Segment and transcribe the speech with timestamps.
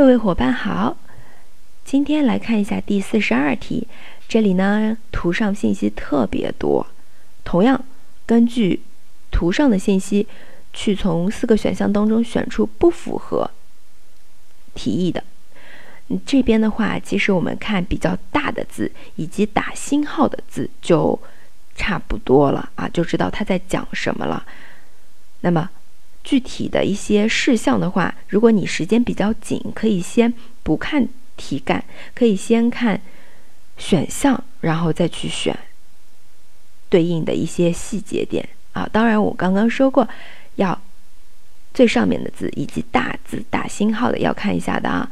[0.00, 0.96] 各位伙伴好，
[1.84, 3.86] 今天来看一下第四十二题。
[4.26, 6.86] 这里呢，图上信息特别多，
[7.44, 7.84] 同样
[8.24, 8.80] 根据
[9.30, 10.26] 图上的信息，
[10.72, 13.50] 去从四个选项当中选出不符合
[14.74, 15.22] 题意的。
[16.24, 21.20] 这边的话，其实我们看比较大的字以及打星号的字就
[21.76, 24.46] 差不多了啊，就知道他在讲什么了。
[25.42, 25.68] 那么。
[26.22, 31.82] 具体的一些事项的话，如果你时间比较紧，可以先不看题干，
[32.14, 33.00] 可以先看
[33.78, 35.58] 选项，然后再去选
[36.90, 38.86] 对应的一些细节点啊。
[38.92, 40.06] 当然，我刚刚说过，
[40.56, 40.78] 要
[41.72, 45.10] 最上面的字以及大字打星号的要看一下的啊。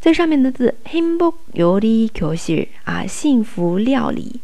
[0.00, 4.40] 最上面的字幸福料理教室啊，幸福料理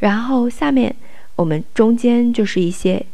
[0.00, 0.94] 然后下面
[1.36, 3.06] 我们中间就是一些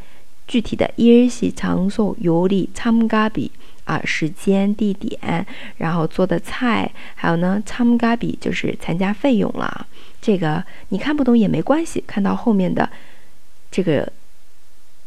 [0.48, 3.52] 具体的日系长寿游历参加比
[3.84, 5.46] 啊，时间、地点，
[5.76, 9.86] 然后做的菜，还有呢参加比就是参加费用了。
[10.22, 12.88] 这个你看不懂也没关系，看到后面的
[13.70, 14.10] 这个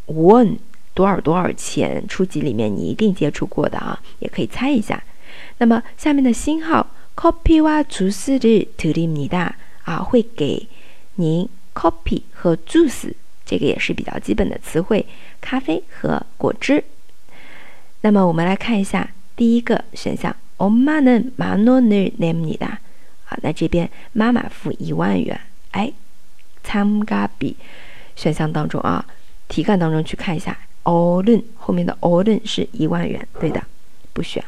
[0.06, 0.58] one。
[0.95, 2.07] 多少多少钱？
[2.09, 5.03] 初级里面你一定接触过的啊，也可以猜一下。
[5.59, 9.55] 那么下面的星号，copy 哇 juice 的 to the 你的
[9.85, 10.69] 啊，会给
[11.17, 13.13] 您 copy 和 juice，
[13.45, 15.05] 这个也是比较基本的词汇，
[15.41, 16.85] 咖啡和果汁。
[18.03, 22.79] 那么我们来看一下第一个选项，엄마는만원을냅니다
[23.27, 25.41] 啊，那这边妈妈付一万元。
[25.73, 25.93] 哎，
[26.63, 27.57] 参加比
[28.15, 29.05] 选项当中啊，
[29.49, 30.57] 题干当中去看一下。
[30.85, 33.65] all in 后面的 all in 是一万元，对的，
[34.13, 34.45] 不选。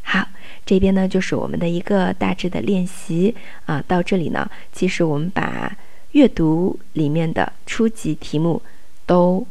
[0.02, 0.26] 好，
[0.64, 3.34] 这边呢就是我们的一个大致的练习
[3.66, 3.82] 啊。
[3.86, 5.76] 到这里呢，其实我们把
[6.12, 8.60] 阅读里面的初级题目
[9.06, 9.46] 都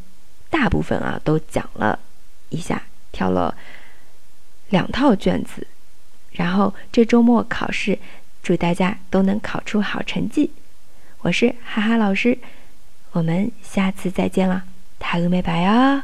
[0.49, 1.99] 大部分啊都讲了
[2.49, 3.55] 一下，挑了
[4.69, 5.65] 两套卷子，
[6.31, 7.97] 然后这周末考试，
[8.43, 10.51] 祝大家都能考出好成绩。
[11.19, 12.37] 我是哈哈老师，
[13.11, 14.65] 我们下次再见了，
[15.09, 16.03] 다음에 봐요